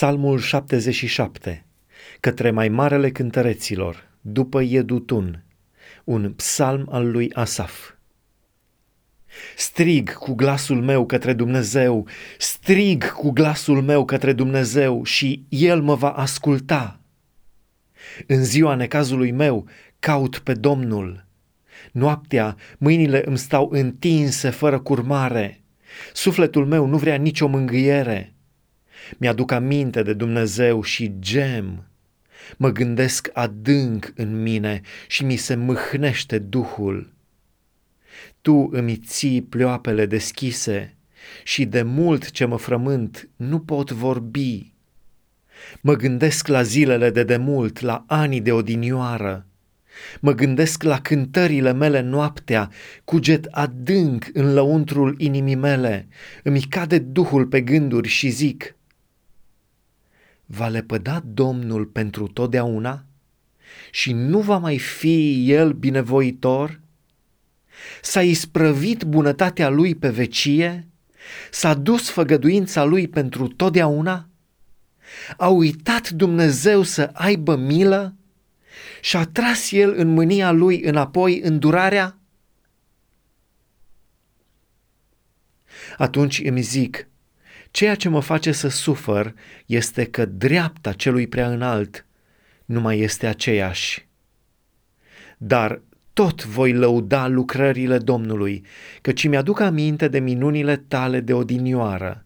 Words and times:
Psalmul 0.00 0.38
77, 0.38 1.66
către 2.20 2.50
mai 2.50 2.68
marele 2.68 3.10
cântăreților, 3.10 4.10
după 4.20 4.60
Iedutun, 4.60 5.44
un 6.04 6.32
psalm 6.32 6.88
al 6.90 7.10
lui 7.10 7.32
Asaf. 7.32 7.90
Strig 9.56 10.12
cu 10.12 10.34
glasul 10.34 10.82
meu 10.82 11.06
către 11.06 11.32
Dumnezeu, 11.32 12.06
strig 12.38 13.10
cu 13.10 13.30
glasul 13.30 13.82
meu 13.82 14.04
către 14.04 14.32
Dumnezeu 14.32 15.04
și 15.04 15.44
El 15.48 15.82
mă 15.82 15.94
va 15.94 16.10
asculta. 16.10 17.00
În 18.26 18.44
ziua 18.44 18.74
necazului 18.74 19.30
meu 19.30 19.68
caut 19.98 20.38
pe 20.38 20.54
Domnul. 20.54 21.26
Noaptea 21.92 22.56
mâinile 22.78 23.22
îmi 23.26 23.38
stau 23.38 23.68
întinse 23.72 24.50
fără 24.50 24.78
curmare. 24.78 25.60
Sufletul 26.12 26.66
meu 26.66 26.86
nu 26.86 26.96
vrea 26.96 27.16
nicio 27.16 27.46
mângâiere 27.46 28.34
mi-aduc 29.18 29.50
aminte 29.50 30.02
de 30.02 30.12
Dumnezeu 30.12 30.82
și 30.82 31.12
gem. 31.18 31.84
Mă 32.56 32.70
gândesc 32.70 33.30
adânc 33.32 34.12
în 34.14 34.42
mine 34.42 34.80
și 35.06 35.24
mi 35.24 35.36
se 35.36 35.54
mâhnește 35.54 36.38
Duhul. 36.38 37.12
Tu 38.40 38.68
îmi 38.72 38.96
ții 38.96 39.42
pleoapele 39.42 40.06
deschise 40.06 40.96
și 41.44 41.64
de 41.64 41.82
mult 41.82 42.30
ce 42.30 42.44
mă 42.44 42.58
frământ 42.58 43.28
nu 43.36 43.60
pot 43.60 43.90
vorbi. 43.90 44.72
Mă 45.80 45.94
gândesc 45.94 46.46
la 46.46 46.62
zilele 46.62 47.10
de 47.10 47.22
demult, 47.22 47.80
la 47.80 48.04
anii 48.06 48.40
de 48.40 48.52
odinioară. 48.52 49.46
Mă 50.20 50.32
gândesc 50.32 50.82
la 50.82 51.00
cântările 51.00 51.72
mele 51.72 52.00
noaptea, 52.00 52.70
cuget 53.04 53.44
adânc 53.50 54.26
în 54.32 54.52
lăuntrul 54.52 55.14
inimii 55.18 55.54
mele, 55.54 56.08
îmi 56.42 56.60
cade 56.60 56.98
Duhul 56.98 57.46
pe 57.46 57.60
gânduri 57.60 58.08
și 58.08 58.28
zic– 58.28 58.74
va 60.52 60.68
lepăda 60.68 61.22
Domnul 61.24 61.86
pentru 61.86 62.26
totdeauna 62.26 63.04
și 63.90 64.12
nu 64.12 64.40
va 64.40 64.58
mai 64.58 64.78
fi 64.78 65.50
El 65.50 65.72
binevoitor? 65.72 66.80
S-a 68.02 68.22
isprăvit 68.22 69.02
bunătatea 69.02 69.68
Lui 69.68 69.94
pe 69.94 70.08
vecie? 70.08 70.88
S-a 71.50 71.74
dus 71.74 72.10
făgăduința 72.10 72.84
Lui 72.84 73.08
pentru 73.08 73.48
totdeauna? 73.48 74.28
A 75.36 75.48
uitat 75.48 76.08
Dumnezeu 76.08 76.82
să 76.82 77.10
aibă 77.12 77.56
milă? 77.56 78.14
Și-a 79.00 79.24
tras 79.24 79.70
El 79.70 79.94
în 79.96 80.08
mânia 80.08 80.50
Lui 80.50 80.82
înapoi 80.82 81.40
îndurarea? 81.40 82.18
Atunci 85.96 86.40
îmi 86.44 86.60
zic, 86.60 87.08
Ceea 87.70 87.94
ce 87.94 88.08
mă 88.08 88.20
face 88.20 88.52
să 88.52 88.68
sufăr 88.68 89.34
este 89.66 90.04
că 90.04 90.24
dreapta 90.24 90.92
celui 90.92 91.26
prea 91.26 91.50
înalt 91.50 92.06
nu 92.64 92.80
mai 92.80 92.98
este 92.98 93.26
aceeași. 93.26 94.08
Dar 95.38 95.80
tot 96.12 96.44
voi 96.44 96.72
lăuda 96.72 97.28
lucrările 97.28 97.98
Domnului, 97.98 98.64
căci 99.00 99.28
mi-aduc 99.28 99.60
aminte 99.60 100.08
de 100.08 100.18
minunile 100.18 100.76
tale 100.76 101.20
de 101.20 101.32
odinioară. 101.32 102.24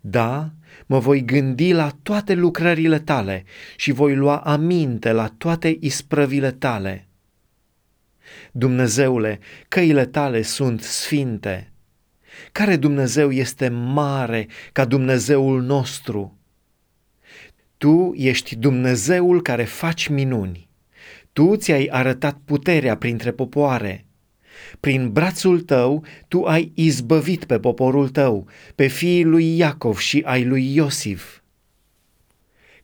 Da, 0.00 0.50
mă 0.86 0.98
voi 0.98 1.24
gândi 1.24 1.72
la 1.72 1.90
toate 2.02 2.34
lucrările 2.34 2.98
tale 2.98 3.44
și 3.76 3.92
voi 3.92 4.14
lua 4.14 4.36
aminte 4.36 5.12
la 5.12 5.28
toate 5.38 5.76
isprăvile 5.80 6.50
tale. 6.50 7.08
Dumnezeule, 8.52 9.38
căile 9.68 10.06
tale 10.06 10.42
sunt 10.42 10.82
sfinte, 10.82 11.72
care 12.52 12.76
Dumnezeu 12.76 13.30
este 13.30 13.68
mare 13.68 14.46
ca 14.72 14.84
Dumnezeul 14.84 15.62
nostru? 15.62 16.38
Tu 17.76 18.12
ești 18.16 18.56
Dumnezeul 18.56 19.42
care 19.42 19.64
faci 19.64 20.08
minuni. 20.08 20.68
Tu 21.32 21.56
ți-ai 21.56 21.88
arătat 21.90 22.38
puterea 22.44 22.96
printre 22.96 23.30
popoare. 23.30 24.06
Prin 24.80 25.12
brațul 25.12 25.60
tău 25.60 26.04
tu 26.28 26.42
ai 26.42 26.72
izbăvit 26.74 27.44
pe 27.44 27.58
poporul 27.58 28.08
tău, 28.08 28.48
pe 28.74 28.86
fiii 28.86 29.24
lui 29.24 29.56
Iacov 29.56 29.98
și 29.98 30.22
ai 30.26 30.44
lui 30.44 30.74
Iosif. 30.74 31.42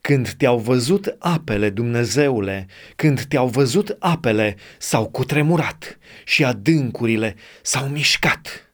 Când 0.00 0.30
te-au 0.30 0.58
văzut 0.58 1.16
apele, 1.18 1.70
Dumnezeule, 1.70 2.66
când 2.96 3.22
te-au 3.22 3.48
văzut 3.48 3.96
apele, 3.98 4.56
s-au 4.78 5.08
cutremurat 5.08 5.98
și 6.24 6.44
adâncurile 6.44 7.34
s-au 7.62 7.88
mișcat. 7.88 8.69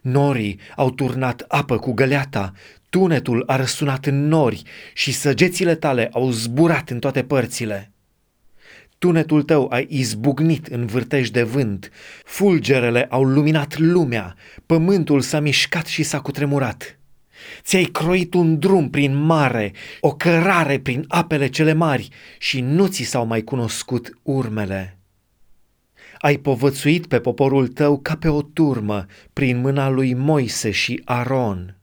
Norii 0.00 0.60
au 0.76 0.90
turnat 0.90 1.44
apă 1.48 1.78
cu 1.78 1.92
găleata, 1.92 2.52
tunetul 2.88 3.42
a 3.46 3.56
răsunat 3.56 4.06
în 4.06 4.28
nori 4.28 4.62
și 4.94 5.12
săgețile 5.12 5.74
tale 5.74 6.08
au 6.12 6.30
zburat 6.30 6.90
în 6.90 6.98
toate 6.98 7.22
părțile. 7.22 7.92
Tunetul 8.98 9.42
tău 9.42 9.68
a 9.70 9.78
izbucnit 9.88 10.66
în 10.66 10.86
vârtej 10.86 11.28
de 11.28 11.42
vânt, 11.42 11.90
fulgerele 12.24 13.06
au 13.10 13.24
luminat 13.24 13.78
lumea, 13.78 14.36
pământul 14.66 15.20
s-a 15.20 15.40
mișcat 15.40 15.86
și 15.86 16.02
s-a 16.02 16.20
cutremurat. 16.20 16.98
Ți-ai 17.62 17.84
croit 17.84 18.34
un 18.34 18.58
drum 18.58 18.90
prin 18.90 19.14
mare, 19.14 19.72
o 20.00 20.14
cărare 20.14 20.78
prin 20.78 21.04
apele 21.08 21.48
cele 21.48 21.72
mari 21.72 22.08
și 22.38 22.60
nu 22.60 22.86
ți 22.86 23.02
s-au 23.02 23.26
mai 23.26 23.42
cunoscut 23.42 24.18
urmele. 24.22 24.99
Ai 26.22 26.36
povățuit 26.36 27.06
pe 27.06 27.20
poporul 27.20 27.68
tău 27.68 27.98
ca 27.98 28.16
pe 28.16 28.28
o 28.28 28.42
turmă 28.42 29.06
prin 29.32 29.60
mâna 29.60 29.88
lui 29.88 30.14
Moise 30.14 30.70
și 30.70 31.02
Aron. 31.04 31.79